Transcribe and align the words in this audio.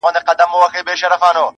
همېشه 0.03 0.23
به 0.27 0.33
د 0.39 0.41
مالِک 0.51 0.73
ترشا 0.87 1.07
روان 1.13 1.37
ؤ, 1.43 1.47